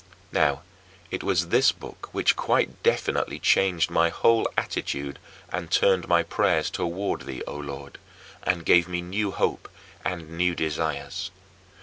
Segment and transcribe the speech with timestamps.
[0.31, 0.63] Now
[1.11, 6.71] it was this book which quite definitely changed my whole attitude and turned my prayers
[6.71, 7.99] toward thee, O Lord,
[8.41, 9.69] and gave me new hope
[10.03, 11.29] and new desires.